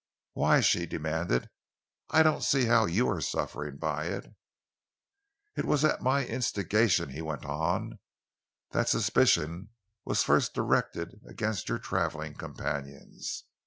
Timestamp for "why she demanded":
0.33-1.47